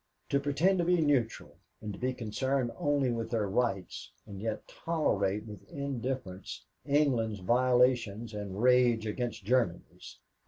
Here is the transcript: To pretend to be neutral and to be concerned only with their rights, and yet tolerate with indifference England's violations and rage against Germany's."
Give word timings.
To 0.29 0.39
pretend 0.39 0.79
to 0.79 0.83
be 0.83 0.99
neutral 0.99 1.57
and 1.79 1.93
to 1.93 1.99
be 1.99 2.11
concerned 2.11 2.71
only 2.75 3.11
with 3.11 3.29
their 3.29 3.47
rights, 3.47 4.11
and 4.25 4.41
yet 4.41 4.67
tolerate 4.67 5.45
with 5.45 5.69
indifference 5.69 6.65
England's 6.87 7.41
violations 7.41 8.33
and 8.33 8.59
rage 8.59 9.05
against 9.05 9.45
Germany's." 9.45 10.17